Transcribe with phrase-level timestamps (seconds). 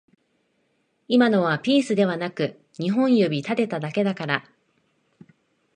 [1.07, 4.49] 今のはピースではなく二本指立てただけだから